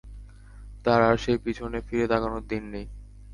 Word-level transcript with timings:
তার 0.85 0.99
আর 1.01 1.15
সেই 1.17 1.37
পিছনে 1.37 1.77
ফিরে 1.87 2.05
তাকানোর 2.11 2.43
দিন 2.47 2.63
নাই! 2.73 2.85